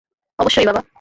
অবশ্যই, 0.39 0.65
বাবা। 0.65 0.81